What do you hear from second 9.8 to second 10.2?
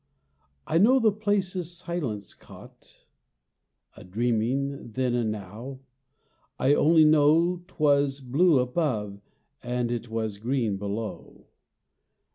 it